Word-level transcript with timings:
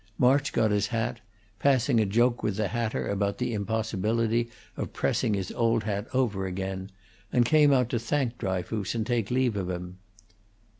March 0.17 0.51
got 0.51 0.71
his 0.71 0.87
hat, 0.87 1.21
passing 1.59 1.99
a 1.99 2.07
joke 2.07 2.41
with 2.41 2.55
the 2.55 2.69
hatter 2.69 3.07
about 3.07 3.37
the 3.37 3.53
impossibility 3.53 4.49
of 4.75 4.93
pressing 4.93 5.35
his 5.35 5.51
old 5.51 5.83
hat 5.83 6.07
over 6.11 6.47
again, 6.47 6.89
and 7.31 7.45
came 7.45 7.71
out 7.71 7.87
to 7.89 7.99
thank 7.99 8.35
Dryfoos 8.39 8.95
and 8.95 9.05
take 9.05 9.29
leave 9.29 9.55
of 9.55 9.69
him. 9.69 9.99